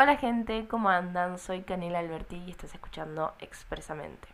Hola 0.00 0.16
gente, 0.16 0.68
¿cómo 0.68 0.90
andan? 0.90 1.40
Soy 1.40 1.62
Canela 1.62 1.98
Alberti 1.98 2.36
y 2.46 2.52
estás 2.52 2.72
escuchando 2.72 3.34
Expresamente. 3.40 4.28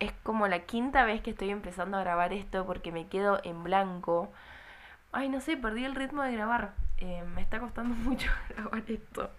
Es 0.00 0.10
como 0.24 0.48
la 0.48 0.64
quinta 0.64 1.04
vez 1.04 1.20
que 1.20 1.30
estoy 1.30 1.50
empezando 1.50 1.96
a 1.96 2.00
grabar 2.00 2.32
esto 2.32 2.66
porque 2.66 2.90
me 2.90 3.06
quedo 3.06 3.38
en 3.44 3.62
blanco. 3.62 4.32
Ay, 5.12 5.28
no 5.28 5.40
sé, 5.40 5.56
perdí 5.56 5.84
el 5.84 5.94
ritmo 5.94 6.24
de 6.24 6.32
grabar. 6.32 6.72
Eh, 6.98 7.22
me 7.36 7.40
está 7.40 7.60
costando 7.60 7.94
mucho 8.10 8.28
grabar 8.48 8.82
esto. 8.88 9.30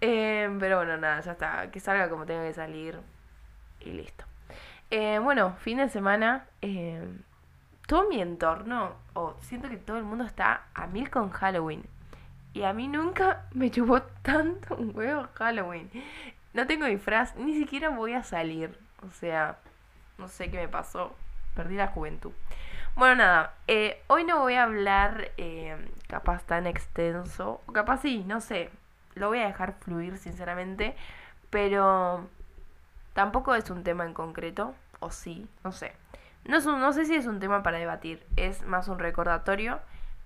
Eh, 0.00 0.56
pero 0.60 0.76
bueno, 0.76 0.96
nada, 0.96 1.20
ya 1.22 1.32
está. 1.32 1.72
Que 1.72 1.80
salga 1.80 2.08
como 2.08 2.24
tenga 2.24 2.44
que 2.44 2.54
salir 2.54 3.00
y 3.80 3.90
listo. 3.90 4.24
Eh, 4.92 5.18
bueno, 5.18 5.56
fin 5.56 5.78
de 5.78 5.88
semana. 5.88 6.46
todo 7.88 8.08
mi 8.08 8.20
entorno, 8.22 8.92
o 9.14 9.34
siento 9.40 9.68
que 9.68 9.76
todo 9.76 9.96
el 9.98 10.04
mundo 10.04 10.22
está 10.22 10.66
a 10.72 10.86
mil 10.86 11.10
con 11.10 11.30
Halloween. 11.30 11.82
Y 12.54 12.62
a 12.62 12.72
mí 12.72 12.88
nunca 12.88 13.46
me 13.52 13.70
chupó 13.70 14.00
tanto 14.22 14.76
un 14.76 14.96
huevo 14.96 15.28
Halloween. 15.34 15.90
No 16.54 16.66
tengo 16.66 16.86
disfraz, 16.86 17.34
ni 17.36 17.54
siquiera 17.54 17.90
voy 17.90 18.14
a 18.14 18.22
salir. 18.22 18.78
O 19.06 19.10
sea, 19.10 19.58
no 20.18 20.28
sé 20.28 20.50
qué 20.50 20.58
me 20.58 20.68
pasó. 20.68 21.14
Perdí 21.54 21.76
la 21.76 21.88
juventud. 21.88 22.32
Bueno, 22.94 23.16
nada. 23.16 23.54
Eh, 23.66 24.00
hoy 24.06 24.24
no 24.24 24.38
voy 24.38 24.54
a 24.54 24.62
hablar 24.62 25.32
eh, 25.36 25.76
capaz 26.06 26.44
tan 26.44 26.68
extenso. 26.68 27.60
Capaz 27.72 28.02
sí, 28.02 28.22
no 28.24 28.40
sé. 28.40 28.70
Lo 29.16 29.28
voy 29.28 29.40
a 29.40 29.46
dejar 29.46 29.74
fluir, 29.80 30.16
sinceramente. 30.16 30.94
Pero 31.50 32.28
tampoco 33.14 33.54
es 33.56 33.68
un 33.70 33.82
tema 33.82 34.04
en 34.04 34.14
concreto. 34.14 34.74
O 35.00 35.10
sí, 35.10 35.48
no 35.64 35.72
sé. 35.72 35.92
No, 36.44 36.60
no 36.60 36.92
sé 36.92 37.04
si 37.04 37.16
es 37.16 37.26
un 37.26 37.40
tema 37.40 37.64
para 37.64 37.78
debatir. 37.78 38.24
Es 38.36 38.62
más 38.62 38.86
un 38.86 39.00
recordatorio 39.00 39.80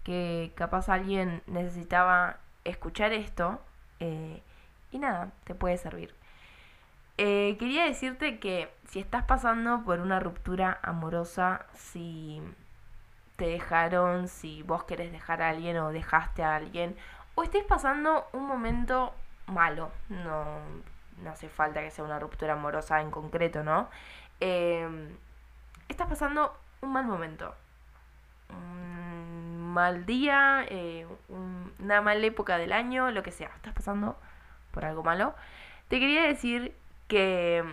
que 0.08 0.52
capaz 0.54 0.88
alguien 0.88 1.42
necesitaba 1.46 2.38
escuchar 2.64 3.12
esto 3.12 3.60
eh, 4.00 4.42
y 4.90 4.98
nada, 4.98 5.32
te 5.44 5.54
puede 5.54 5.76
servir. 5.76 6.14
Eh, 7.18 7.56
quería 7.58 7.84
decirte 7.84 8.38
que 8.38 8.72
si 8.88 9.00
estás 9.00 9.24
pasando 9.24 9.82
por 9.84 10.00
una 10.00 10.18
ruptura 10.18 10.80
amorosa, 10.82 11.66
si 11.74 12.40
te 13.36 13.48
dejaron, 13.48 14.28
si 14.28 14.62
vos 14.62 14.84
querés 14.84 15.12
dejar 15.12 15.42
a 15.42 15.50
alguien 15.50 15.76
o 15.76 15.92
dejaste 15.92 16.42
a 16.42 16.56
alguien, 16.56 16.96
o 17.34 17.42
estés 17.42 17.64
pasando 17.64 18.28
un 18.32 18.46
momento 18.46 19.12
malo, 19.46 19.90
no, 20.08 20.60
no 21.22 21.30
hace 21.30 21.50
falta 21.50 21.82
que 21.82 21.90
sea 21.90 22.06
una 22.06 22.18
ruptura 22.18 22.54
amorosa 22.54 23.02
en 23.02 23.10
concreto, 23.10 23.62
¿no? 23.62 23.90
Eh, 24.40 24.88
estás 25.86 26.08
pasando 26.08 26.58
un 26.80 26.94
mal 26.94 27.04
momento, 27.04 27.54
mal 29.68 30.06
día, 30.06 30.64
eh, 30.68 31.06
una 31.78 32.00
mala 32.00 32.26
época 32.26 32.58
del 32.58 32.72
año, 32.72 33.10
lo 33.10 33.22
que 33.22 33.32
sea, 33.32 33.50
estás 33.56 33.74
pasando 33.74 34.18
por 34.72 34.84
algo 34.84 35.02
malo, 35.02 35.34
te 35.88 36.00
quería 36.00 36.22
decir 36.22 36.74
que 37.06 37.64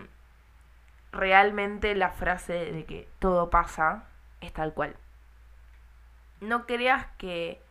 realmente 1.12 1.96
la 1.96 2.12
frase 2.12 2.72
de 2.72 2.86
que 2.86 3.08
todo 3.20 3.50
pasa 3.50 4.04
es 4.42 4.54
tal 4.54 4.74
cual. 4.74 4.96
No 6.42 6.66
creas 6.66 7.08
que 7.18 7.62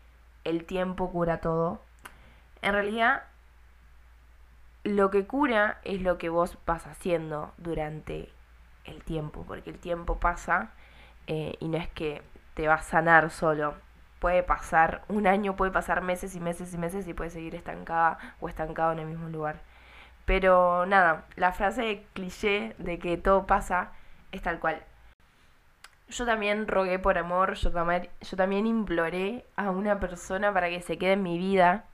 el 0.45 0.65
tiempo 0.65 1.11
cura 1.11 1.41
todo. 1.41 1.81
En 2.63 2.73
realidad, 2.73 3.25
lo 4.83 5.11
que 5.11 5.27
cura 5.27 5.81
es 5.85 6.03
lo 6.03 6.19
que 6.19 6.29
vos 6.29 6.59
vas 6.67 6.87
haciendo 6.87 7.53
durante 7.59 8.31
el 8.85 9.03
tiempo, 9.03 9.45
porque 9.47 9.71
el 9.71 9.79
tiempo 9.79 10.19
pasa 10.19 10.71
eh, 11.27 11.57
y 11.61 11.69
no 11.69 11.79
es 11.79 11.89
que 11.89 12.23
te 12.55 12.69
va 12.69 12.75
a 12.75 12.83
sanar 12.83 13.31
solo 13.31 13.75
puede 14.25 14.43
pasar 14.43 15.03
un 15.09 15.27
año, 15.27 15.55
puede 15.55 15.71
pasar 15.71 16.01
meses 16.01 16.35
y 16.35 16.41
meses 16.41 16.73
y 16.73 16.79
meses 16.79 17.07
y 17.07 17.13
puede 17.13 17.29
seguir 17.29 17.55
estancada 17.55 18.17
o 18.41 18.49
estancado 18.49 18.93
en 18.93 19.01
el 19.01 19.07
mismo 19.07 19.29
lugar. 19.29 19.61
Pero 20.25 20.87
nada, 20.87 21.27
la 21.37 21.53
frase 21.53 22.07
cliché 22.15 22.75
de 22.79 22.99
que 22.99 23.19
todo 23.19 23.47
pasa 23.47 23.93
es 24.33 24.41
tal 24.41 24.61
cual. 24.61 24.83
Yo 26.09 26.25
también 26.25 26.67
rogué 26.69 26.99
por 26.99 27.19
amor, 27.19 27.53
yo, 27.53 27.71
también, 27.71 28.09
yo 28.23 28.35
también 28.39 28.67
imploré 28.67 29.45
a 29.57 29.71
una 29.71 30.01
persona 30.01 30.55
para 30.55 30.71
que 30.71 30.81
se 30.81 30.97
quede 30.97 31.13
en 31.13 31.23
mi 31.23 31.37
vida. 31.37 31.85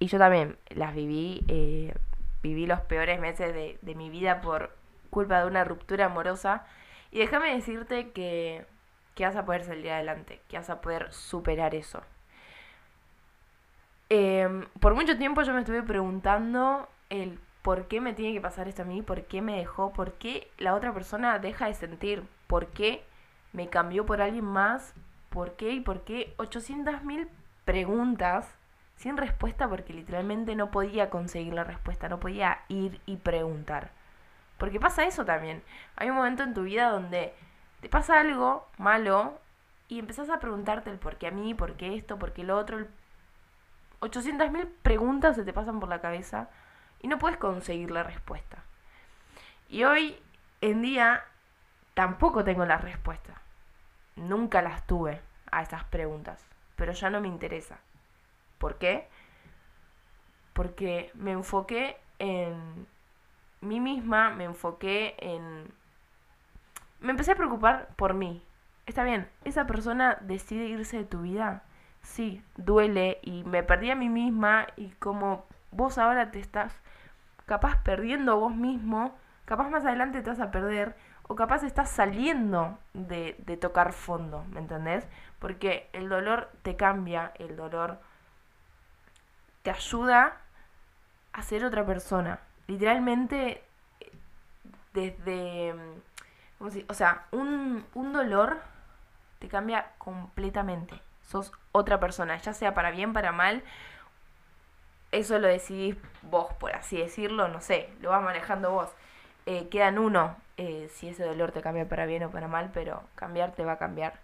Y 0.00 0.08
yo 0.08 0.18
también 0.18 0.58
las 0.70 0.92
viví, 0.92 1.44
eh, 1.46 1.94
viví 2.42 2.66
los 2.66 2.80
peores 2.80 3.20
meses 3.20 3.54
de, 3.54 3.78
de 3.80 3.94
mi 3.94 4.10
vida 4.10 4.40
por 4.40 4.76
culpa 5.10 5.42
de 5.42 5.46
una 5.46 5.62
ruptura 5.62 6.06
amorosa. 6.06 6.66
Y 7.12 7.20
déjame 7.20 7.54
decirte 7.54 8.10
que 8.10 8.66
que 9.14 9.26
vas 9.26 9.36
a 9.36 9.44
poder 9.44 9.64
salir 9.64 9.90
adelante, 9.90 10.40
que 10.48 10.56
vas 10.56 10.70
a 10.70 10.80
poder 10.80 11.12
superar 11.12 11.74
eso. 11.74 12.02
Em, 14.08 14.66
por 14.80 14.94
mucho 14.94 15.16
tiempo 15.16 15.42
yo 15.42 15.54
me 15.54 15.60
estuve 15.60 15.82
preguntando 15.82 16.88
el 17.08 17.38
por 17.62 17.86
qué 17.88 18.00
me 18.00 18.12
tiene 18.12 18.34
que 18.34 18.40
pasar 18.40 18.68
esto 18.68 18.82
a 18.82 18.84
mí, 18.84 19.02
por 19.02 19.24
qué 19.24 19.40
me 19.40 19.56
dejó, 19.56 19.92
por 19.92 20.14
qué 20.14 20.50
la 20.58 20.74
otra 20.74 20.92
persona 20.92 21.38
deja 21.38 21.66
de 21.66 21.74
sentir, 21.74 22.24
por 22.46 22.66
qué 22.68 23.04
me 23.52 23.68
cambió 23.68 24.04
por 24.04 24.20
alguien 24.20 24.44
más, 24.44 24.94
por 25.30 25.56
qué 25.56 25.72
y 25.72 25.80
por 25.80 26.02
qué 26.04 26.34
800.000 26.38 27.28
preguntas 27.64 28.54
sin 28.96 29.16
respuesta 29.16 29.68
porque 29.68 29.92
literalmente 29.92 30.54
no 30.54 30.70
podía 30.70 31.10
conseguir 31.10 31.54
la 31.54 31.64
respuesta, 31.64 32.08
no 32.08 32.20
podía 32.20 32.60
ir 32.68 33.00
y 33.06 33.16
preguntar. 33.16 33.90
Porque 34.58 34.78
pasa 34.78 35.04
eso 35.04 35.24
también. 35.24 35.62
Hay 35.96 36.10
un 36.10 36.16
momento 36.16 36.42
en 36.42 36.54
tu 36.54 36.62
vida 36.62 36.90
donde 36.90 37.34
te 37.82 37.88
pasa 37.88 38.20
algo 38.20 38.68
malo 38.78 39.40
y 39.88 39.98
empezás 39.98 40.30
a 40.30 40.38
preguntarte 40.38 40.88
el 40.88 40.98
por 40.98 41.18
qué 41.18 41.26
a 41.26 41.32
mí, 41.32 41.52
por 41.52 41.76
qué 41.76 41.96
esto, 41.96 42.16
por 42.16 42.32
qué 42.32 42.44
lo 42.44 42.56
otro. 42.56 42.86
800.000 44.00 44.68
preguntas 44.82 45.34
se 45.34 45.44
te 45.44 45.52
pasan 45.52 45.80
por 45.80 45.88
la 45.88 46.00
cabeza 46.00 46.48
y 47.00 47.08
no 47.08 47.18
puedes 47.18 47.38
conseguir 47.38 47.90
la 47.90 48.04
respuesta. 48.04 48.62
Y 49.68 49.82
hoy 49.82 50.16
en 50.60 50.80
día 50.80 51.24
tampoco 51.94 52.44
tengo 52.44 52.64
la 52.64 52.78
respuesta. 52.78 53.42
Nunca 54.14 54.62
las 54.62 54.86
tuve 54.86 55.20
a 55.50 55.62
esas 55.62 55.82
preguntas, 55.82 56.40
pero 56.76 56.92
ya 56.92 57.10
no 57.10 57.20
me 57.20 57.26
interesa. 57.26 57.80
¿Por 58.58 58.78
qué? 58.78 59.08
Porque 60.52 61.10
me 61.14 61.32
enfoqué 61.32 61.96
en 62.20 62.86
mí 63.60 63.80
misma, 63.80 64.30
me 64.30 64.44
enfoqué 64.44 65.16
en 65.18 65.81
me 67.02 67.10
empecé 67.10 67.32
a 67.32 67.36
preocupar 67.36 67.88
por 67.96 68.14
mí. 68.14 68.42
Está 68.86 69.04
bien, 69.04 69.28
esa 69.44 69.66
persona 69.66 70.18
decide 70.22 70.66
irse 70.66 70.98
de 70.98 71.04
tu 71.04 71.22
vida. 71.22 71.62
Sí, 72.02 72.42
duele 72.56 73.18
y 73.22 73.44
me 73.44 73.62
perdí 73.62 73.90
a 73.90 73.96
mí 73.96 74.08
misma 74.08 74.66
y 74.76 74.88
como 74.92 75.46
vos 75.70 75.98
ahora 75.98 76.30
te 76.30 76.40
estás 76.40 76.74
capaz 77.46 77.82
perdiendo 77.82 78.38
vos 78.38 78.54
mismo, 78.54 79.16
capaz 79.44 79.68
más 79.68 79.84
adelante 79.84 80.22
te 80.22 80.30
vas 80.30 80.40
a 80.40 80.50
perder 80.50 80.96
o 81.24 81.36
capaz 81.36 81.62
estás 81.62 81.90
saliendo 81.90 82.78
de, 82.92 83.36
de 83.46 83.56
tocar 83.56 83.92
fondo, 83.92 84.44
¿me 84.50 84.60
entendés? 84.60 85.06
Porque 85.38 85.88
el 85.92 86.08
dolor 86.08 86.50
te 86.62 86.76
cambia, 86.76 87.32
el 87.38 87.56
dolor 87.56 88.00
te 89.62 89.70
ayuda 89.70 90.38
a 91.32 91.42
ser 91.42 91.64
otra 91.64 91.86
persona. 91.86 92.40
Literalmente, 92.66 93.62
desde 94.92 95.74
o 96.88 96.94
sea, 96.94 97.26
un, 97.32 97.84
un 97.94 98.12
dolor 98.12 98.58
te 99.38 99.48
cambia 99.48 99.86
completamente. 99.98 101.00
Sos 101.22 101.52
otra 101.72 101.98
persona, 101.98 102.36
ya 102.36 102.52
sea 102.52 102.74
para 102.74 102.90
bien, 102.90 103.12
para 103.12 103.32
mal. 103.32 103.64
Eso 105.10 105.38
lo 105.38 105.48
decidís 105.48 105.96
vos, 106.22 106.52
por 106.54 106.74
así 106.74 106.96
decirlo, 106.96 107.48
no 107.48 107.60
sé, 107.60 107.90
lo 108.00 108.10
vas 108.10 108.22
manejando 108.22 108.70
vos. 108.70 108.90
Eh, 109.46 109.68
quedan 109.68 109.98
uno 109.98 110.36
eh, 110.56 110.88
si 110.92 111.08
ese 111.08 111.24
dolor 111.24 111.50
te 111.50 111.60
cambia 111.60 111.88
para 111.88 112.06
bien 112.06 112.22
o 112.22 112.30
para 112.30 112.48
mal, 112.48 112.70
pero 112.72 113.02
cambiar 113.16 113.52
te 113.52 113.64
va 113.64 113.72
a 113.72 113.78
cambiar. 113.78 114.14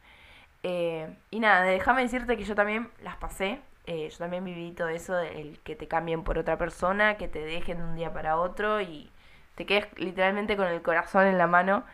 Eh, 0.63 1.13
y 1.31 1.41
nada, 1.41 1.63
déjame 1.63 2.03
decirte 2.03 2.37
que 2.37 2.45
yo 2.45 2.55
también 2.55 2.89
las 3.03 3.17
pasé. 3.17 3.61
yo 3.87 4.19
también 4.19 4.45
viví 4.45 4.73
todo 4.73 4.89
eso, 4.89 5.19
el 5.19 5.59
que 5.65 5.75
te 5.77 5.89
cambien 5.89 6.23
por 6.23 6.39
otra 6.39 6.59
persona, 6.59 7.17
que 7.17 7.27
te 7.29 7.41
dejen 7.41 7.79
de 7.79 7.85
un 7.85 7.97
día 7.97 8.13
para 8.13 8.37
otro 8.37 8.81
y 8.81 9.11
te 9.57 9.67
quedes 9.67 9.87
literalmente 9.99 10.57
con 10.57 10.67
el 10.69 10.83
corazón 10.83 11.27
en 11.27 11.39
la 11.39 11.47
mano. 11.47 11.85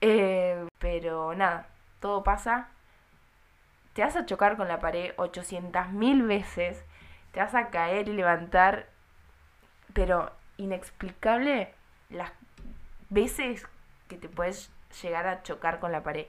Eh, 0.00 0.66
pero 0.78 1.34
nada, 1.34 1.68
todo 2.00 2.22
pasa. 2.22 2.68
Te 3.94 4.02
vas 4.02 4.16
a 4.16 4.26
chocar 4.26 4.56
con 4.56 4.68
la 4.68 4.80
pared 4.80 5.14
800.000 5.16 6.26
veces. 6.26 6.84
Te 7.32 7.40
vas 7.40 7.54
a 7.54 7.70
caer 7.70 8.08
y 8.08 8.12
levantar. 8.12 8.86
Pero 9.92 10.30
inexplicable 10.56 11.74
las 12.10 12.32
veces 13.10 13.66
que 14.08 14.16
te 14.16 14.28
puedes 14.28 14.70
llegar 15.02 15.26
a 15.26 15.42
chocar 15.42 15.80
con 15.80 15.92
la 15.92 16.02
pared. 16.02 16.26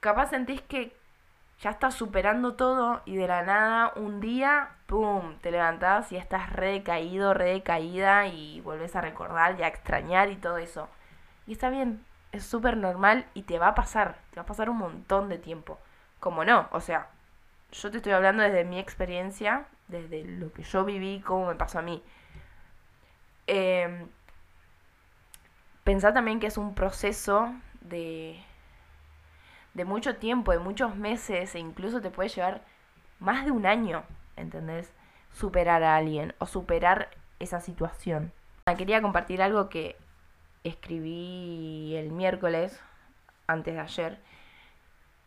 Capaz 0.00 0.30
sentís 0.30 0.60
que 0.62 0.94
ya 1.60 1.70
estás 1.70 1.94
superando 1.94 2.54
todo 2.54 3.02
y 3.04 3.16
de 3.16 3.26
la 3.26 3.42
nada 3.42 3.92
un 3.96 4.20
día, 4.20 4.76
¡pum!, 4.86 5.36
te 5.40 5.50
levantás 5.50 6.12
y 6.12 6.16
estás 6.16 6.52
re 6.52 6.72
decaído, 6.72 7.32
re 7.32 7.52
decaída 7.52 8.26
y 8.26 8.60
volvés 8.60 8.96
a 8.96 9.00
recordar 9.00 9.58
y 9.58 9.62
a 9.62 9.68
extrañar 9.68 10.30
y 10.30 10.36
todo 10.36 10.58
eso. 10.58 10.88
Y 11.46 11.52
está 11.52 11.70
bien, 11.70 12.04
es 12.34 12.44
súper 12.44 12.76
normal 12.76 13.26
y 13.34 13.42
te 13.42 13.58
va 13.58 13.68
a 13.68 13.74
pasar, 13.74 14.18
te 14.30 14.36
va 14.36 14.42
a 14.42 14.46
pasar 14.46 14.68
un 14.68 14.78
montón 14.78 15.28
de 15.28 15.38
tiempo. 15.38 15.78
Como 16.20 16.44
no, 16.44 16.68
o 16.72 16.80
sea, 16.80 17.08
yo 17.72 17.90
te 17.90 17.98
estoy 17.98 18.12
hablando 18.12 18.42
desde 18.42 18.64
mi 18.64 18.78
experiencia 18.78 19.66
desde 19.88 20.24
lo 20.24 20.52
que 20.52 20.62
yo 20.62 20.84
viví, 20.84 21.20
cómo 21.20 21.46
me 21.46 21.54
pasó 21.54 21.78
a 21.78 21.82
mí. 21.82 22.02
Eh, 23.46 24.06
pensá 25.84 26.12
también 26.12 26.40
que 26.40 26.46
es 26.46 26.56
un 26.56 26.74
proceso 26.74 27.54
de, 27.82 28.42
de 29.74 29.84
mucho 29.84 30.16
tiempo, 30.16 30.52
de 30.52 30.58
muchos 30.58 30.96
meses, 30.96 31.54
e 31.54 31.58
incluso 31.58 32.00
te 32.00 32.10
puede 32.10 32.30
llevar 32.30 32.62
más 33.20 33.44
de 33.44 33.50
un 33.50 33.66
año, 33.66 34.02
¿entendés? 34.36 34.92
Superar 35.32 35.82
a 35.82 35.96
alguien 35.96 36.34
o 36.38 36.46
superar 36.46 37.10
esa 37.38 37.60
situación. 37.60 38.32
Quería 38.78 39.02
compartir 39.02 39.42
algo 39.42 39.68
que 39.68 39.96
escribí 40.64 41.94
el 41.96 42.10
miércoles, 42.10 42.82
antes 43.46 43.74
de 43.74 43.80
ayer. 43.80 44.20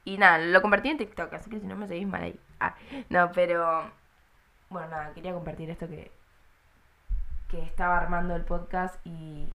Y 0.03 0.17
nada, 0.17 0.39
lo 0.39 0.61
compartí 0.61 0.89
en 0.89 0.97
TikTok, 0.97 1.33
así 1.33 1.49
que 1.49 1.59
si 1.59 1.67
no 1.67 1.75
me 1.75 1.87
seguís 1.87 2.07
mal 2.07 2.23
ahí. 2.23 2.39
Ah, 2.59 2.75
no, 3.09 3.31
pero... 3.31 3.91
Bueno, 4.69 4.89
nada, 4.89 5.13
quería 5.13 5.33
compartir 5.33 5.69
esto 5.69 5.87
que, 5.87 6.11
que 7.49 7.61
estaba 7.63 7.97
armando 7.97 8.35
el 8.35 8.43
podcast 8.43 8.95
y 9.05 9.49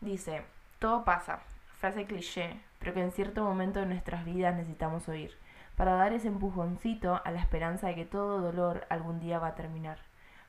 dice, 0.00 0.42
todo 0.78 1.04
pasa, 1.04 1.40
frase 1.78 2.06
cliché, 2.06 2.58
pero 2.78 2.94
que 2.94 3.02
en 3.02 3.12
cierto 3.12 3.44
momento 3.44 3.80
de 3.80 3.86
nuestras 3.86 4.24
vidas 4.24 4.54
necesitamos 4.54 5.08
oír, 5.08 5.36
para 5.76 5.94
dar 5.94 6.12
ese 6.12 6.28
empujoncito 6.28 7.20
a 7.24 7.30
la 7.30 7.40
esperanza 7.40 7.88
de 7.88 7.94
que 7.94 8.06
todo 8.06 8.40
dolor 8.40 8.86
algún 8.88 9.20
día 9.20 9.38
va 9.38 9.48
a 9.48 9.54
terminar. 9.54 9.98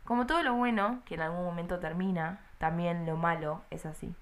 Como 0.06 0.26
todo 0.26 0.42
lo 0.44 0.54
bueno, 0.54 1.02
que 1.06 1.16
en 1.16 1.22
algún 1.22 1.44
momento 1.44 1.80
termina, 1.80 2.40
también 2.58 3.06
lo 3.06 3.18
malo 3.18 3.62
es 3.70 3.86
así. 3.86 4.16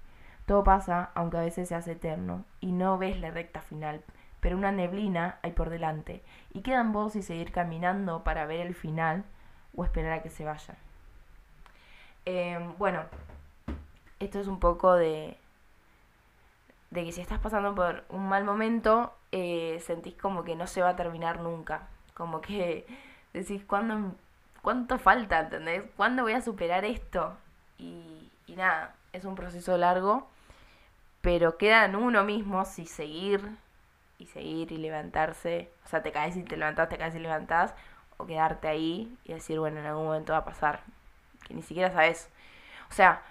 Todo 0.50 0.64
pasa, 0.64 1.10
aunque 1.14 1.36
a 1.36 1.42
veces 1.42 1.68
se 1.68 1.76
hace 1.76 1.92
eterno, 1.92 2.44
y 2.60 2.72
no 2.72 2.98
ves 2.98 3.20
la 3.20 3.30
recta 3.30 3.62
final, 3.62 4.02
pero 4.40 4.56
una 4.56 4.72
neblina 4.72 5.38
hay 5.42 5.52
por 5.52 5.70
delante, 5.70 6.24
y 6.52 6.62
quedan 6.62 6.90
vos 6.90 7.14
y 7.14 7.22
seguir 7.22 7.52
caminando 7.52 8.24
para 8.24 8.46
ver 8.46 8.66
el 8.66 8.74
final 8.74 9.22
o 9.76 9.84
esperar 9.84 10.10
a 10.10 10.22
que 10.24 10.28
se 10.28 10.44
vaya. 10.44 10.74
Em, 12.24 12.76
bueno, 12.78 13.04
esto 14.18 14.40
es 14.40 14.48
un 14.48 14.58
poco 14.58 14.94
de, 14.94 15.36
de 16.90 17.04
que 17.04 17.12
si 17.12 17.20
estás 17.20 17.38
pasando 17.38 17.72
por 17.72 18.02
un 18.08 18.28
mal 18.28 18.42
momento, 18.42 19.14
eh, 19.30 19.78
sentís 19.86 20.16
como 20.16 20.42
que 20.42 20.56
no 20.56 20.66
se 20.66 20.82
va 20.82 20.88
a 20.88 20.96
terminar 20.96 21.38
nunca. 21.38 21.86
Como 22.12 22.40
que 22.40 22.88
decís, 23.32 23.62
¿cuándo, 23.64 24.16
¿cuánto 24.62 24.98
falta? 24.98 25.38
¿Entendés? 25.38 25.84
¿Cuándo 25.96 26.24
voy 26.24 26.32
a 26.32 26.40
superar 26.40 26.84
esto? 26.84 27.36
Y, 27.78 28.32
y 28.48 28.56
nada, 28.56 28.96
es 29.12 29.24
un 29.24 29.36
proceso 29.36 29.76
largo, 29.76 30.26
pero 31.20 31.58
queda 31.58 31.84
en 31.84 31.96
uno 31.96 32.24
mismo 32.24 32.64
si 32.64 32.86
seguir 32.86 33.56
y 34.18 34.26
seguir 34.26 34.72
y 34.72 34.78
levantarse. 34.78 35.70
O 35.84 35.88
sea, 35.88 36.02
te 36.02 36.12
caes 36.12 36.36
y 36.36 36.42
te 36.42 36.56
levantás, 36.56 36.88
te 36.88 36.98
caes 36.98 37.14
y 37.14 37.18
levantás, 37.18 37.74
o 38.16 38.26
quedarte 38.26 38.68
ahí 38.68 39.16
y 39.24 39.32
decir, 39.32 39.58
bueno, 39.58 39.80
en 39.80 39.86
algún 39.86 40.06
momento 40.06 40.32
va 40.32 40.40
a 40.40 40.44
pasar, 40.44 40.82
que 41.46 41.54
ni 41.54 41.62
siquiera 41.62 41.90
sabes. 41.92 42.30
O 42.90 42.92
sea, 42.92 43.22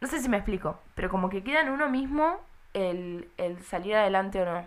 no 0.00 0.08
sé 0.08 0.20
si 0.20 0.28
me 0.28 0.36
explico, 0.38 0.78
pero 0.94 1.10
como 1.10 1.28
que 1.28 1.42
queda 1.42 1.60
en 1.60 1.70
uno 1.70 1.88
mismo 1.88 2.40
el, 2.74 3.30
el 3.36 3.62
salir 3.62 3.96
adelante 3.96 4.42
o 4.42 4.44
no. 4.44 4.66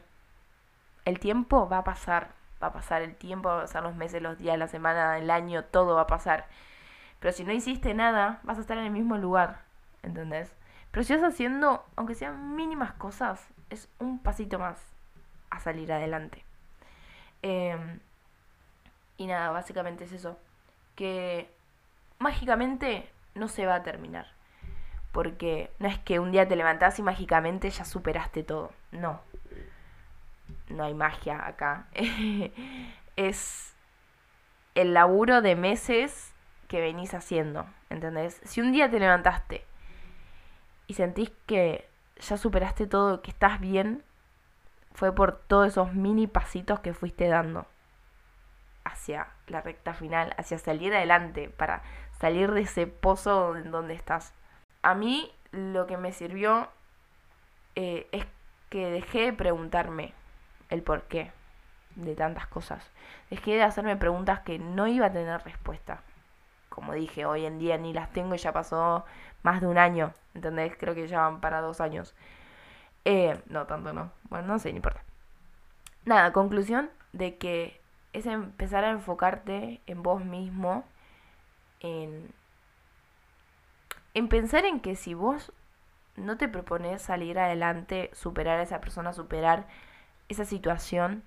El 1.06 1.20
tiempo 1.20 1.68
va 1.70 1.80
a 1.80 1.84
pasar, 1.84 2.30
va 2.62 2.68
a 2.68 2.74
pasar 2.74 3.02
el 3.02 3.16
tiempo, 3.16 3.50
va 3.50 3.60
a 3.60 3.62
pasar 3.62 3.84
los 3.84 3.96
meses, 3.96 4.22
los 4.22 4.38
días, 4.38 4.58
la 4.58 4.68
semana, 4.68 5.18
el 5.18 5.32
año, 5.32 5.64
todo 5.66 5.96
va 5.96 6.02
a 6.02 6.08
pasar. 6.08 6.48
Pero 7.20 7.34
si 7.34 7.44
no 7.44 7.52
hiciste 7.52 7.94
nada, 7.94 8.40
vas 8.44 8.58
a 8.58 8.62
estar 8.62 8.78
en 8.78 8.86
el 8.86 8.92
mismo 8.92 9.18
lugar, 9.18 9.62
¿entendés? 10.04 10.54
Pero 10.92 11.04
si 11.04 11.14
vas 11.16 11.24
haciendo, 11.24 11.86
aunque 11.96 12.16
sean 12.16 12.56
mínimas 12.56 12.94
cosas, 12.94 13.48
es 13.70 13.90
un 14.00 14.20
pasito 14.20 14.60
más 14.60 14.78
a 15.50 15.60
salir 15.60 15.92
adelante. 15.92 16.44
Em, 17.42 18.00
y 19.18 19.28
nada, 19.28 19.52
básicamente 19.52 20.04
es 20.04 20.12
eso. 20.12 20.38
Que 20.96 21.50
mágicamente 22.20 23.10
no 23.36 23.48
se 23.48 23.66
va 23.66 23.76
a 23.76 23.84
terminar. 23.84 24.28
Porque 25.14 25.72
no 25.80 25.88
es 25.88 25.98
que 26.00 26.20
un 26.20 26.32
día 26.32 26.48
te 26.48 26.56
levantás 26.56 27.00
y 27.00 27.04
mágicamente 27.04 27.70
ya 27.70 27.86
superaste 27.86 28.44
todo. 28.44 28.72
No. 28.92 29.22
No 30.70 30.84
hay 30.84 30.94
magia 30.94 31.46
acá. 31.48 31.88
es 33.16 33.74
el 34.76 34.94
laburo 34.94 35.42
de 35.42 35.56
meses 35.56 36.34
que 36.68 36.82
venís 36.82 37.14
haciendo. 37.14 37.66
¿Entendés? 37.90 38.42
Si 38.44 38.62
un 38.62 38.72
día 38.72 38.90
te 38.90 39.00
levantaste 39.00 39.66
y 40.92 40.94
sentís 40.94 41.32
que 41.46 41.88
ya 42.18 42.36
superaste 42.36 42.86
todo, 42.86 43.22
que 43.22 43.32
estás 43.32 43.62
bien, 43.62 44.04
fue 44.94 45.16
por 45.16 45.38
todos 45.38 45.68
esos 45.70 45.94
mini 45.94 46.28
pasitos 46.28 46.82
que 46.82 46.94
fuiste 46.94 47.30
dando 47.30 47.66
hacia 48.84 49.30
la 49.48 49.62
recta 49.62 49.94
final, 49.94 50.36
hacia 50.38 50.58
salir 50.58 50.94
adelante, 50.94 51.48
para 51.48 51.82
salir 52.20 52.52
de 52.52 52.64
ese 52.64 52.88
pozo 52.88 53.56
en 53.56 53.72
donde 53.72 53.94
estás. 53.94 54.34
A 54.82 54.94
mí 54.94 55.34
lo 55.52 55.88
que 55.88 55.96
me 55.96 56.12
sirvió 56.12 56.68
eh, 57.76 58.10
es 58.12 58.26
que 58.70 58.92
dejé 58.92 59.28
de 59.28 59.34
preguntarme 59.34 60.14
el 60.70 60.84
por 60.84 61.04
qué 61.04 61.32
de 61.96 62.16
tantas 62.16 62.48
cosas. 62.48 62.86
Dejé 63.30 63.52
de 63.52 63.64
hacerme 63.64 63.96
preguntas 63.96 64.42
que 64.42 64.60
no 64.60 64.88
iba 64.88 65.06
a 65.06 65.14
tener 65.14 65.42
respuesta. 65.46 66.02
Como 66.72 66.94
dije, 66.94 67.26
hoy 67.26 67.46
en 67.46 67.60
día 67.60 67.78
ni 67.78 67.92
las 67.92 68.12
tengo 68.14 68.34
y 68.34 68.38
ya 68.38 68.54
pasó 68.54 69.04
más 69.44 69.60
de 69.60 69.68
un 69.68 69.78
año. 69.78 70.14
¿Entendés? 70.34 70.74
Creo 70.80 70.96
que 70.96 71.08
ya 71.08 71.22
van 71.22 71.42
para 71.42 71.60
dos 71.60 71.82
años. 71.82 72.16
Eh, 73.04 73.38
no, 73.48 73.66
tanto 73.68 73.92
no. 73.92 74.12
Bueno, 74.30 74.48
no 74.48 74.60
sé, 74.60 74.72
no 74.72 74.78
importa. 74.78 75.04
Nada, 76.06 76.32
conclusión 76.32 76.90
de 77.12 77.38
que 77.38 77.82
es 78.14 78.26
empezar 78.26 78.86
a 78.86 78.92
enfocarte 78.92 79.82
en 79.86 80.02
vos 80.02 80.24
mismo, 80.24 80.86
en, 81.82 82.34
en 84.14 84.30
pensar 84.30 84.64
en 84.64 84.80
que 84.80 84.96
si 84.96 85.14
vos 85.14 85.52
no 86.16 86.38
te 86.38 86.48
propones 86.48 87.02
salir 87.02 87.38
adelante, 87.38 88.12
superar 88.14 88.60
a 88.60 88.64
esa 88.64 88.80
persona, 88.80 89.12
superar 89.12 89.68
esa 90.30 90.46
situación, 90.46 91.24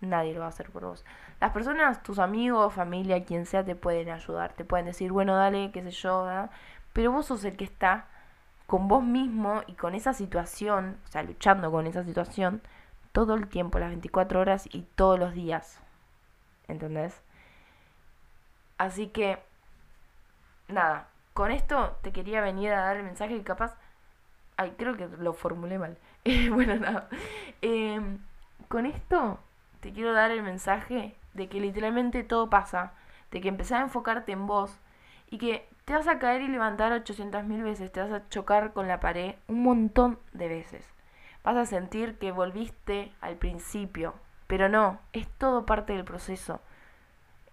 nadie 0.00 0.34
lo 0.34 0.40
va 0.40 0.46
a 0.46 0.50
hacer 0.50 0.70
por 0.70 0.84
vos. 0.84 1.04
Las 1.40 1.52
personas, 1.52 2.02
tus 2.02 2.18
amigos, 2.18 2.74
familia, 2.74 3.24
quien 3.24 3.46
sea, 3.46 3.64
te 3.64 3.74
pueden 3.74 4.10
ayudar, 4.10 4.52
te 4.54 4.64
pueden 4.64 4.86
decir, 4.86 5.12
bueno, 5.12 5.36
dale, 5.36 5.70
qué 5.72 5.82
sé 5.82 5.90
yo, 5.90 6.26
pero 6.92 7.12
vos 7.12 7.26
sos 7.26 7.44
el 7.44 7.56
que 7.56 7.64
está 7.64 8.06
con 8.66 8.88
vos 8.88 9.02
mismo 9.02 9.62
y 9.66 9.74
con 9.74 9.94
esa 9.94 10.12
situación, 10.12 10.98
o 11.04 11.08
sea, 11.08 11.22
luchando 11.22 11.70
con 11.70 11.86
esa 11.86 12.04
situación, 12.04 12.62
todo 13.12 13.34
el 13.34 13.48
tiempo, 13.48 13.78
las 13.78 13.88
24 13.90 14.40
horas 14.40 14.68
y 14.72 14.82
todos 14.94 15.18
los 15.18 15.34
días. 15.34 15.80
¿Entendés? 16.68 17.20
Así 18.78 19.08
que, 19.08 19.38
nada, 20.68 21.08
con 21.34 21.50
esto 21.50 21.98
te 22.02 22.12
quería 22.12 22.40
venir 22.40 22.72
a 22.72 22.82
dar 22.82 22.96
el 22.96 23.02
mensaje 23.02 23.36
que 23.36 23.42
capaz... 23.42 23.74
Ay, 24.56 24.74
creo 24.78 24.96
que 24.96 25.08
lo 25.18 25.32
formulé 25.32 25.78
mal. 25.78 25.98
bueno, 26.52 26.76
nada. 26.76 27.08
Em, 27.62 28.18
con 28.68 28.86
esto 28.86 29.40
te 29.80 29.92
quiero 29.92 30.12
dar 30.12 30.30
el 30.30 30.42
mensaje 30.42 31.14
de 31.34 31.48
que 31.48 31.60
literalmente 31.60 32.22
todo 32.24 32.50
pasa, 32.50 32.92
de 33.30 33.40
que 33.40 33.48
empezás 33.48 33.80
a 33.80 33.84
enfocarte 33.84 34.32
en 34.32 34.46
vos 34.46 34.78
y 35.30 35.38
que 35.38 35.68
te 35.84 35.94
vas 35.94 36.08
a 36.08 36.18
caer 36.18 36.42
y 36.42 36.48
levantar 36.48 36.92
800 36.92 37.44
mil 37.44 37.62
veces, 37.62 37.92
te 37.92 38.00
vas 38.00 38.12
a 38.12 38.28
chocar 38.28 38.72
con 38.72 38.88
la 38.88 39.00
pared 39.00 39.34
un 39.48 39.62
montón 39.62 40.18
de 40.32 40.48
veces 40.48 40.84
vas 41.42 41.56
a 41.56 41.66
sentir 41.66 42.18
que 42.18 42.32
volviste 42.32 43.12
al 43.20 43.36
principio, 43.36 44.14
pero 44.46 44.68
no, 44.68 44.98
es 45.12 45.28
todo 45.38 45.66
parte 45.66 45.92
del 45.94 46.04
proceso. 46.04 46.60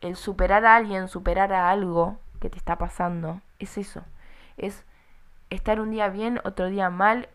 El 0.02 0.16
superar 0.16 0.66
a 0.66 0.76
alguien, 0.76 1.08
superar 1.08 1.54
a 1.54 1.70
algo 1.70 2.20
que 2.40 2.50
te 2.50 2.58
está 2.58 2.78
pasando, 2.78 3.42
es 3.60 3.78
eso. 3.78 4.04
Es 4.58 4.84
estar 5.50 5.80
un 5.80 5.92
día 5.92 6.10
bien, 6.10 6.40
otro 6.44 6.68
día 6.68 6.90
mal, 6.90 7.30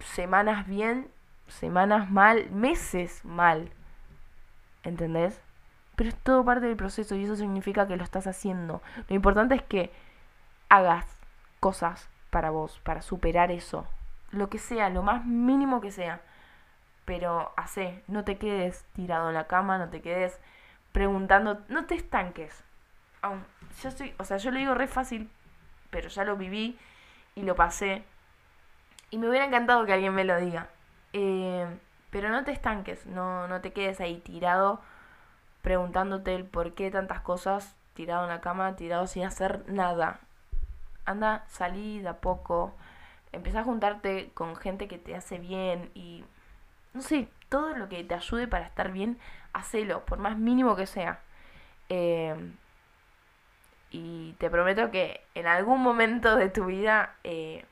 semanas 0.00 0.66
bien, 0.66 1.08
semanas 1.48 2.10
mal, 2.10 2.50
meses 2.50 3.24
mal. 3.24 3.70
¿Entendés? 4.86 5.40
Pero 5.96 6.10
es 6.10 6.16
todo 6.16 6.44
parte 6.44 6.66
del 6.66 6.76
proceso 6.76 7.16
y 7.16 7.24
eso 7.24 7.34
significa 7.34 7.88
que 7.88 7.96
lo 7.96 8.04
estás 8.04 8.28
haciendo. 8.28 8.82
Lo 9.08 9.16
importante 9.16 9.56
es 9.56 9.62
que 9.62 9.90
hagas 10.68 11.04
cosas 11.58 12.08
para 12.30 12.50
vos, 12.50 12.80
para 12.84 13.02
superar 13.02 13.50
eso, 13.50 13.84
lo 14.30 14.48
que 14.48 14.58
sea, 14.58 14.88
lo 14.88 15.02
más 15.02 15.24
mínimo 15.24 15.80
que 15.80 15.90
sea. 15.90 16.20
Pero 17.04 17.52
hace, 17.56 18.04
no 18.06 18.22
te 18.24 18.38
quedes 18.38 18.84
tirado 18.94 19.28
en 19.28 19.34
la 19.34 19.48
cama, 19.48 19.76
no 19.78 19.88
te 19.88 20.00
quedes 20.02 20.38
preguntando, 20.92 21.60
no 21.68 21.86
te 21.86 21.96
estanques. 21.96 22.62
yo 23.82 23.90
soy, 23.90 24.14
o 24.18 24.24
sea, 24.24 24.36
yo 24.36 24.52
lo 24.52 24.58
digo 24.58 24.74
re 24.74 24.86
fácil, 24.86 25.28
pero 25.90 26.08
ya 26.08 26.22
lo 26.22 26.36
viví 26.36 26.78
y 27.34 27.42
lo 27.42 27.56
pasé. 27.56 28.04
Y 29.10 29.18
me 29.18 29.28
hubiera 29.28 29.46
encantado 29.46 29.84
que 29.84 29.92
alguien 29.92 30.14
me 30.14 30.24
lo 30.24 30.38
diga. 30.38 30.68
Eh, 31.12 31.66
pero 32.16 32.30
no 32.30 32.44
te 32.44 32.52
estanques, 32.52 33.04
no, 33.04 33.46
no 33.46 33.60
te 33.60 33.74
quedes 33.74 34.00
ahí 34.00 34.16
tirado 34.20 34.80
preguntándote 35.62 36.34
el 36.34 36.46
por 36.46 36.72
qué 36.74 36.90
tantas 36.90 37.20
cosas, 37.20 37.76
tirado 37.94 38.22
en 38.24 38.30
la 38.30 38.40
cama, 38.40 38.74
tirado 38.76 39.06
sin 39.06 39.24
hacer 39.24 39.68
nada. 39.68 40.20
Anda, 41.04 41.44
salí 41.48 42.00
de 42.00 42.08
a 42.08 42.14
poco, 42.20 42.74
empezar 43.32 43.62
a 43.62 43.64
juntarte 43.64 44.30
con 44.34 44.56
gente 44.56 44.88
que 44.88 44.98
te 44.98 45.14
hace 45.14 45.38
bien 45.38 45.90
y 45.94 46.24
no 46.94 47.02
sé, 47.02 47.28
todo 47.50 47.76
lo 47.76 47.88
que 47.90 48.02
te 48.04 48.14
ayude 48.14 48.48
para 48.48 48.66
estar 48.66 48.92
bien, 48.92 49.18
hacelo, 49.52 50.04
por 50.06 50.18
más 50.18 50.38
mínimo 50.38 50.76
que 50.76 50.86
sea. 50.86 51.20
Em, 51.90 52.56
Y 53.90 54.34
te 54.38 54.50
prometo 54.50 54.90
que 54.90 55.22
en 55.34 55.46
algún 55.46 55.82
momento 55.82 56.36
de 56.36 56.48
tu 56.50 56.66
vida 56.66 57.14
eh, 57.24 57.64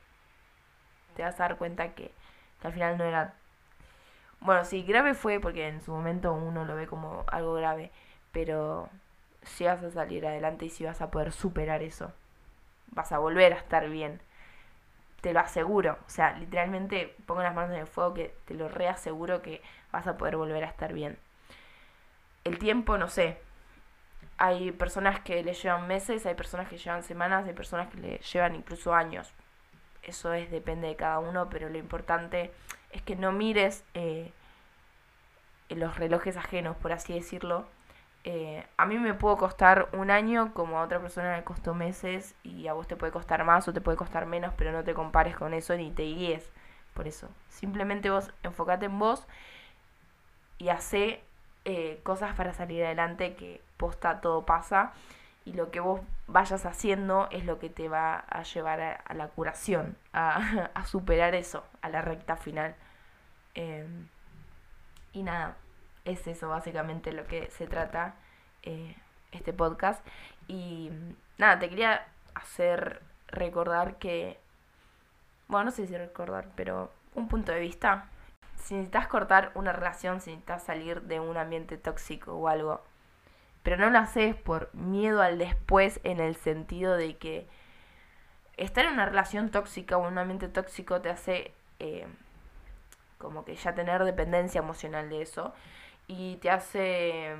te 1.15 1.23
vas 1.23 1.35
a 1.39 1.43
dar 1.43 1.57
cuenta 1.57 1.93
que, 1.93 2.11
que 2.61 2.67
al 2.67 2.73
final 2.73 2.97
no 2.97 3.03
era... 3.05 3.33
Bueno, 4.41 4.63
sí, 4.65 4.83
grave 4.83 5.13
fue 5.15 5.39
porque 5.39 5.67
en 5.67 5.81
su 5.81 5.91
momento 5.91 6.33
uno 6.33 6.65
lo 6.65 6.75
ve 6.75 6.87
como 6.87 7.25
algo 7.27 7.53
grave, 7.53 7.91
pero 8.31 8.89
si 9.43 9.65
vas 9.65 9.83
a 9.83 9.91
salir 9.91 10.25
adelante 10.25 10.65
y 10.65 10.69
si 10.69 10.83
vas 10.85 11.01
a 11.01 11.11
poder 11.11 11.31
superar 11.31 11.81
eso, 11.83 12.11
vas 12.91 13.11
a 13.11 13.19
volver 13.19 13.53
a 13.53 13.57
estar 13.57 13.89
bien. 13.89 14.21
Te 15.21 15.33
lo 15.33 15.39
aseguro, 15.39 15.97
o 16.05 16.09
sea, 16.09 16.33
literalmente 16.37 17.15
pongo 17.25 17.41
las 17.41 17.55
manos 17.55 17.71
en 17.71 17.79
el 17.79 17.87
fuego 17.87 18.13
que 18.13 18.35
te 18.45 18.53
lo 18.53 18.67
reaseguro 18.69 19.41
que 19.41 19.61
vas 19.91 20.05
a 20.07 20.17
poder 20.17 20.37
volver 20.37 20.63
a 20.63 20.67
estar 20.67 20.93
bien. 20.93 21.17
El 22.43 22.59
tiempo, 22.59 22.97
no 22.97 23.07
sé. 23.09 23.39
Hay 24.37 24.71
personas 24.71 25.19
que 25.21 25.43
le 25.43 25.53
llevan 25.53 25.87
meses, 25.87 26.25
hay 26.25 26.35
personas 26.35 26.67
que 26.69 26.77
llevan 26.77 27.03
semanas, 27.03 27.47
hay 27.47 27.53
personas 27.53 27.89
que 27.89 27.97
le 27.97 28.17
llevan 28.19 28.55
incluso 28.55 28.93
años. 28.93 29.33
Eso 30.03 30.33
es, 30.33 30.51
depende 30.51 30.87
de 30.87 30.95
cada 30.95 31.19
uno, 31.19 31.49
pero 31.49 31.69
lo 31.69 31.77
importante 31.77 32.51
es 32.95 33.01
que 33.01 33.15
no 33.15 33.31
mires 33.31 33.83
eh, 33.93 34.31
los 35.69 35.97
relojes 35.97 36.37
ajenos, 36.37 36.77
por 36.77 36.93
así 36.93 37.13
decirlo, 37.13 37.65
eh, 38.23 38.65
a 38.77 38.85
mí 38.85 38.97
me 38.97 39.13
puede 39.13 39.37
costar 39.37 39.89
un 39.93 40.09
año 40.09 40.53
como 40.53 40.79
a 40.79 40.83
otra 40.83 40.99
persona 40.99 41.37
le 41.37 41.43
costó 41.43 41.75
meses 41.75 42.33
y 42.43 42.67
a 42.67 42.73
vos 42.73 42.87
te 42.87 42.95
puede 42.95 43.11
costar 43.11 43.43
más 43.43 43.67
o 43.67 43.73
te 43.73 43.81
puede 43.81 43.97
costar 43.97 44.25
menos, 44.25 44.53
pero 44.57 44.71
no 44.71 44.83
te 44.83 44.93
compares 44.93 45.35
con 45.35 45.53
eso 45.53 45.75
ni 45.75 45.91
te 45.91 46.03
guíes 46.03 46.51
por 46.93 47.07
eso. 47.07 47.29
Simplemente 47.49 48.09
vos 48.09 48.31
enfocate 48.41 48.85
en 48.85 48.97
vos 48.97 49.27
y 50.57 50.69
hace 50.69 51.21
eh, 51.65 51.99
cosas 52.03 52.33
para 52.35 52.53
salir 52.53 52.83
adelante 52.83 53.35
que 53.35 53.61
posta 53.77 54.21
todo 54.21 54.45
pasa 54.45 54.93
y 55.45 55.53
lo 55.53 55.69
que 55.69 55.79
vos 55.79 56.01
vayas 56.27 56.65
haciendo 56.65 57.27
es 57.31 57.45
lo 57.45 57.59
que 57.59 57.69
te 57.69 57.87
va 57.87 58.25
a 58.27 58.41
llevar 58.43 58.81
a, 58.81 59.13
la 59.13 59.27
curación, 59.27 59.97
a, 60.13 60.85
superar 60.85 61.35
eso, 61.35 61.63
a 61.81 61.89
la 61.89 62.01
recta 62.01 62.35
final. 62.37 62.75
Em, 63.55 64.07
y 65.13 65.23
nada, 65.23 65.57
es 66.05 66.27
eso 66.27 66.49
básicamente 66.49 67.11
lo 67.11 67.25
que 67.25 67.49
se 67.51 67.67
trata 67.67 68.15
eh, 68.63 68.95
este 69.31 69.53
podcast. 69.53 70.05
Y 70.47 70.91
nada, 71.37 71.59
te 71.59 71.69
quería 71.69 72.05
hacer 72.35 73.01
recordar 73.27 73.97
que, 73.97 74.39
bueno, 75.47 75.65
no 75.65 75.71
sé 75.71 75.87
si 75.87 75.97
recordar, 75.97 76.49
pero 76.55 76.91
un 77.15 77.27
punto 77.27 77.51
de 77.51 77.59
vista. 77.59 78.09
Si 78.57 78.73
necesitas 78.73 79.07
cortar 79.07 79.51
una 79.55 79.73
relación, 79.73 80.21
si 80.21 80.31
necesitas 80.31 80.63
salir 80.63 81.01
de 81.03 81.19
un 81.19 81.37
ambiente 81.37 81.77
tóxico 81.77 82.33
o 82.33 82.47
algo, 82.47 82.83
pero 83.63 83.77
no 83.77 83.89
lo 83.89 83.99
haces 83.99 84.35
por 84.35 84.73
miedo 84.73 85.21
al 85.21 85.37
después 85.37 85.99
en 86.03 86.19
el 86.19 86.35
sentido 86.35 86.95
de 86.95 87.17
que 87.17 87.47
estar 88.57 88.85
en 88.85 88.93
una 88.93 89.05
relación 89.05 89.49
tóxica 89.49 89.97
o 89.97 90.07
un 90.07 90.17
ambiente 90.17 90.47
tóxico 90.47 91.01
te 91.01 91.09
hace 91.09 91.53
eh, 91.79 92.07
como 93.17 93.45
que 93.45 93.55
ya 93.55 93.73
tener 93.75 94.03
dependencia 94.03 94.59
emocional 94.59 95.09
de 95.09 95.21
eso 95.21 95.53
y 96.07 96.37
te 96.37 96.49
hace 96.49 97.35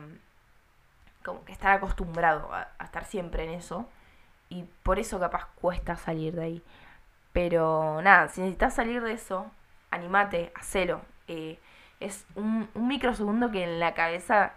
como 1.24 1.44
que 1.44 1.52
estar 1.52 1.72
acostumbrado 1.74 2.54
a, 2.54 2.70
estar 2.84 3.06
siempre 3.06 3.44
en 3.44 3.52
eso 3.52 3.90
y 4.50 4.64
por 4.84 5.00
eso 5.00 5.20
capaz 5.20 5.48
cuesta 5.56 5.96
salir 5.98 6.36
de 6.36 6.44
ahí. 6.44 6.64
Pero 7.34 8.02
nada, 8.02 8.30
si 8.30 8.42
necesitas 8.42 8.76
salir 8.76 9.02
de 9.02 9.14
eso, 9.14 9.52
animate, 9.92 10.54
hacelo. 10.56 11.02
Eh, 11.28 11.60
es 12.00 12.26
un, 12.36 12.70
microsegundo 12.76 13.52
que 13.52 13.64
en 13.64 13.80
la 13.80 13.94
cabeza 13.94 14.54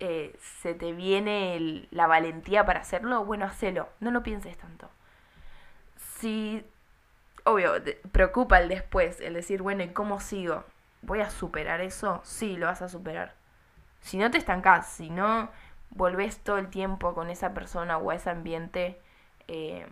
eh, 0.00 0.36
se 0.40 0.74
te 0.74 0.92
viene 0.92 1.86
la 1.90 2.06
valentía 2.06 2.64
para 2.64 2.80
hacerlo, 2.80 3.24
bueno, 3.24 3.44
hacelo, 3.44 3.88
no 4.00 4.10
lo 4.10 4.22
pienses 4.22 4.56
tanto. 4.56 4.90
Si, 6.18 6.64
obvio, 7.46 7.72
preocupa 8.12 8.58
el 8.60 8.68
después, 8.68 9.20
el 9.20 9.34
decir, 9.34 9.62
bueno, 9.62 9.84
¿y 9.84 9.88
cómo 9.88 10.20
sigo? 10.20 10.64
¿Voy 11.02 11.20
a 11.20 11.30
superar 11.30 11.80
eso? 11.80 12.20
Sí, 12.24 12.56
lo 12.56 12.66
vas 12.66 12.82
a 12.82 12.88
superar. 12.88 13.34
Si 14.00 14.18
no 14.18 14.30
te 14.30 14.38
estancás, 14.38 14.88
si 14.88 15.10
no 15.10 15.48
volvés 15.90 16.38
todo 16.38 16.58
el 16.58 16.68
tiempo 16.68 17.14
con 17.14 17.30
esa 17.30 17.54
persona 17.54 17.98
o 17.98 18.10
a 18.10 18.16
ese 18.16 18.30
ambiente, 18.30 19.00
eh, 19.48 19.86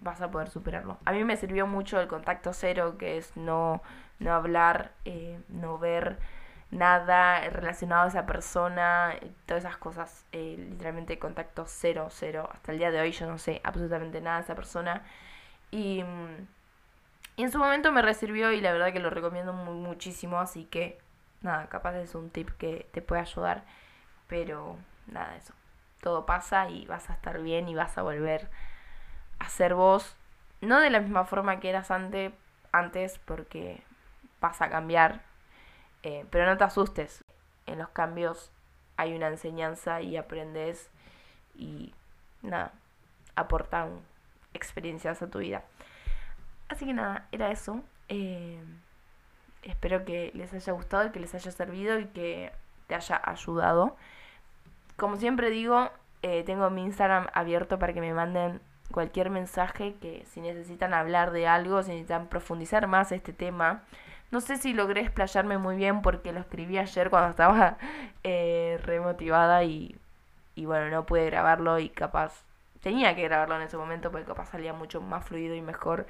vas 0.00 0.20
a 0.20 0.30
poder 0.30 0.50
superarlo. 0.50 0.98
A 1.04 1.12
mí 1.12 1.24
me 1.24 1.36
sirvió 1.36 1.66
mucho 1.66 2.00
el 2.00 2.08
contacto 2.08 2.52
cero, 2.52 2.96
que 2.98 3.16
es 3.18 3.36
no, 3.36 3.82
no 4.18 4.34
hablar, 4.34 4.92
eh, 5.04 5.40
no 5.48 5.78
ver 5.78 6.18
nada 6.70 7.40
relacionado 7.48 8.04
a 8.04 8.08
esa 8.08 8.26
persona, 8.26 9.14
todas 9.46 9.64
esas 9.64 9.78
cosas, 9.78 10.26
eh, 10.32 10.56
literalmente 10.58 11.18
contacto 11.18 11.64
cero, 11.66 12.08
cero. 12.10 12.48
Hasta 12.52 12.72
el 12.72 12.78
día 12.78 12.90
de 12.90 13.00
hoy 13.00 13.12
yo 13.12 13.26
no 13.26 13.38
sé 13.38 13.60
absolutamente 13.64 14.20
nada 14.20 14.38
de 14.38 14.42
esa 14.44 14.54
persona. 14.54 15.02
Y 15.70 16.02
mm, 16.04 16.46
en 17.44 17.52
su 17.52 17.58
momento 17.58 17.92
me 17.92 18.02
recibió 18.02 18.52
y 18.52 18.60
la 18.60 18.72
verdad 18.72 18.92
que 18.92 19.00
lo 19.00 19.10
recomiendo 19.10 19.52
muchísimo, 19.52 20.40
así 20.40 20.64
que 20.64 20.98
nada, 21.40 21.68
capaz 21.68 21.94
es 21.96 22.14
un 22.14 22.30
tip 22.30 22.50
que 22.58 22.88
te 22.92 23.02
puede 23.02 23.22
ayudar, 23.22 23.64
pero 24.26 24.76
nada, 25.06 25.36
eso. 25.36 25.54
Todo 26.00 26.26
pasa 26.26 26.68
y 26.68 26.86
vas 26.86 27.10
a 27.10 27.14
estar 27.14 27.40
bien 27.40 27.68
y 27.68 27.74
vas 27.74 27.96
a 27.98 28.02
volver 28.02 28.48
a 29.38 29.48
ser 29.48 29.74
vos, 29.74 30.16
no 30.60 30.80
de 30.80 30.90
la 30.90 31.00
misma 31.00 31.24
forma 31.24 31.60
que 31.60 31.70
eras 31.70 31.90
antes, 31.90 32.32
antes 32.72 33.18
porque 33.24 33.82
vas 34.40 34.60
a 34.60 34.68
cambiar, 34.68 35.22
eh, 36.02 36.26
pero 36.30 36.46
no 36.46 36.56
te 36.56 36.64
asustes, 36.64 37.24
en 37.66 37.78
los 37.78 37.88
cambios 37.90 38.50
hay 38.96 39.14
una 39.14 39.28
enseñanza 39.28 40.00
y 40.00 40.16
aprendes 40.16 40.90
y 41.54 41.94
nada, 42.42 42.72
aportan 43.36 44.00
experiencias 44.54 45.22
a 45.22 45.28
tu 45.28 45.38
vida. 45.38 45.62
Así 46.68 46.86
que 46.86 46.94
nada, 46.94 47.26
era 47.32 47.50
eso. 47.50 47.82
Eh, 48.08 48.62
espero 49.62 50.04
que 50.04 50.30
les 50.34 50.52
haya 50.52 50.72
gustado 50.72 51.12
que 51.12 51.20
les 51.20 51.34
haya 51.34 51.50
servido 51.50 51.98
y 51.98 52.06
que 52.06 52.52
te 52.86 52.94
haya 52.94 53.20
ayudado. 53.24 53.96
Como 54.96 55.16
siempre 55.16 55.50
digo, 55.50 55.90
eh, 56.22 56.42
tengo 56.44 56.70
mi 56.70 56.82
Instagram 56.82 57.28
abierto 57.32 57.78
para 57.78 57.92
que 57.92 58.00
me 58.00 58.12
manden 58.12 58.60
cualquier 58.90 59.30
mensaje 59.30 59.94
que 60.00 60.24
si 60.26 60.40
necesitan 60.40 60.94
hablar 60.94 61.30
de 61.30 61.46
algo, 61.46 61.82
si 61.82 61.90
necesitan 61.90 62.28
profundizar 62.28 62.86
más 62.86 63.12
este 63.12 63.32
tema. 63.32 63.82
No 64.30 64.40
sé 64.40 64.56
si 64.56 64.74
logré 64.74 65.02
explayarme 65.02 65.58
muy 65.58 65.76
bien 65.76 66.02
porque 66.02 66.32
lo 66.32 66.40
escribí 66.40 66.78
ayer 66.78 67.10
cuando 67.10 67.30
estaba 67.30 67.78
eh, 68.24 68.78
remotivada 68.84 69.64
y, 69.64 69.96
y 70.54 70.66
bueno, 70.66 70.90
no 70.90 71.06
pude 71.06 71.26
grabarlo 71.26 71.78
y 71.78 71.88
capaz 71.88 72.44
tenía 72.80 73.14
que 73.14 73.22
grabarlo 73.24 73.56
en 73.56 73.62
ese 73.62 73.76
momento 73.76 74.10
porque 74.10 74.26
capaz 74.26 74.50
salía 74.50 74.72
mucho 74.72 75.00
más 75.00 75.24
fluido 75.24 75.54
y 75.54 75.62
mejor 75.62 76.06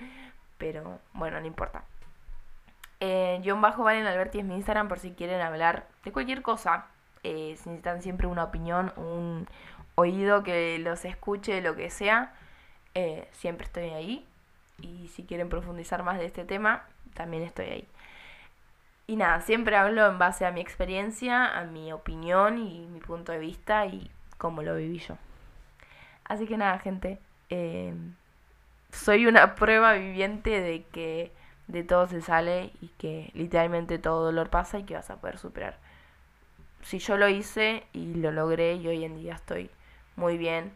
pero 0.59 1.01
bueno, 1.15 1.41
no 1.41 1.47
importa. 1.47 1.85
Eh, 3.01 3.41
John 3.45 3.61
Bajo 3.61 3.85
Valen 3.85 4.07
Alberti 4.07 4.41
es 4.41 4.45
mi 4.45 4.57
Instagram 4.57 4.89
por 4.89 4.99
si 4.99 5.13
quieren 5.13 5.41
hablar 5.41 5.87
de 6.05 6.13
cualquier 6.13 6.43
cosa. 6.43 6.87
Eh, 7.23 7.57
si 7.57 7.69
necesitan 7.71 8.03
siempre 8.03 8.27
una 8.27 8.45
opinión, 8.45 8.93
un 8.97 9.47
oído 9.95 10.43
que 10.43 10.79
los 10.79 11.05
escuche, 11.05 11.61
lo 11.61 11.75
que 11.77 11.91
sea, 11.91 12.35
eh, 12.95 13.29
siempre 13.33 13.67
estoy 13.67 13.91
ahí. 13.91 14.27
Y 14.81 15.09
si 15.09 15.25
quieren 15.25 15.49
profundizar 15.49 16.03
más 16.03 16.19
de 16.19 16.27
este 16.27 16.45
tema, 16.45 16.85
también 17.15 17.43
estoy 17.43 17.67
ahí. 17.67 17.89
Y 19.07 19.17
nada, 19.17 19.41
siempre 19.41 19.77
hablo 19.77 20.07
en 20.07 20.19
base 20.19 20.45
a 20.47 20.53
mi 20.53 20.61
experiencia, 20.61 21.59
a 21.59 21.65
mi 21.65 21.93
opinión 21.93 22.59
y 22.59 22.87
mi 22.87 23.01
punto 23.01 23.33
de 23.33 23.39
vista 23.39 23.87
y 23.87 24.11
cómo 24.37 24.63
lo 24.63 24.77
viví 24.77 24.99
yo. 24.99 25.17
Así 26.25 26.47
que 26.47 26.57
nada, 26.57 26.79
gente. 26.79 27.19
Eh, 27.49 27.95
soy 28.93 29.27
una 29.27 29.55
prueba 29.57 29.93
viviente 29.95 30.61
de 30.61 30.85
que 30.85 31.33
de 31.67 31.85
todo 31.85 32.07
se 32.07 32.23
sale 32.23 32.73
y 32.81 32.89
que 32.99 33.31
literalmente 33.35 33.99
todo 33.99 34.25
dolor 34.25 34.49
pasa 34.51 34.79
y 34.79 34.85
que 34.85 34.95
vas 34.95 35.11
a 35.11 35.17
poder 35.17 35.39
superar. 35.39 35.79
Si 36.83 36.99
yo 36.99 37.17
lo 37.17 37.29
hice 37.29 37.85
y 37.93 38.15
lo 38.15 38.33
logré 38.33 38.75
y 38.75 38.89
hoy 38.89 39.05
en 39.05 39.17
día 39.17 39.35
estoy 39.35 39.71
muy 40.17 40.39
bien, 40.39 40.73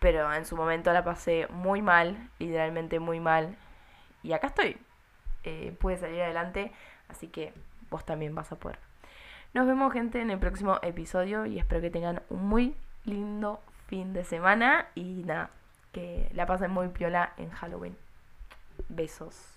pero 0.00 0.32
en 0.34 0.44
su 0.44 0.56
momento 0.56 0.92
la 0.92 1.04
pasé 1.04 1.46
muy 1.50 1.82
mal, 1.82 2.28
literalmente 2.38 2.98
muy 2.98 3.20
mal, 3.20 3.56
y 4.22 4.32
acá 4.32 4.48
estoy. 4.48 4.76
Eh, 5.44 5.76
pude 5.78 5.96
salir 5.98 6.22
adelante, 6.22 6.72
así 7.08 7.28
que 7.28 7.52
vos 7.90 8.04
también 8.04 8.34
vas 8.34 8.50
a 8.50 8.56
poder. 8.56 8.78
Nos 9.52 9.66
vemos 9.66 9.92
gente 9.92 10.20
en 10.20 10.30
el 10.30 10.38
próximo 10.38 10.80
episodio 10.82 11.46
y 11.46 11.58
espero 11.58 11.80
que 11.80 11.90
tengan 11.90 12.22
un 12.28 12.48
muy 12.48 12.74
lindo 13.04 13.62
fin 13.86 14.12
de 14.12 14.24
semana 14.24 14.88
y 14.94 15.22
nada, 15.24 15.50
que 15.94 16.28
la 16.34 16.44
pasen 16.44 16.70
muy 16.70 16.88
piola 16.88 17.32
en 17.38 17.48
Halloween. 17.48 17.96
Besos. 18.90 19.53